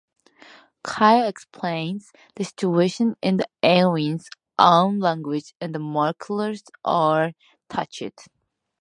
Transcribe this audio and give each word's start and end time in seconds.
Kyle 0.83 1.27
explains 1.27 2.11
the 2.33 2.43
situation 2.43 3.15
in 3.21 3.37
the 3.37 3.47
aliens' 3.61 4.31
own 4.57 4.97
language, 4.99 5.53
and 5.61 5.75
the 5.75 5.79
Marklar 5.79 6.59
are 6.83 7.33
touched. 7.69 8.27